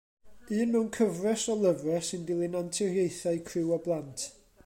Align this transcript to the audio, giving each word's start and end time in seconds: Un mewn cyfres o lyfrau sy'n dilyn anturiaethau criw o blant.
Un 0.61 0.69
mewn 0.75 0.87
cyfres 0.95 1.43
o 1.55 1.57
lyfrau 1.65 2.01
sy'n 2.09 2.25
dilyn 2.31 2.59
anturiaethau 2.63 3.39
criw 3.51 3.77
o 3.77 3.81
blant. 3.89 4.27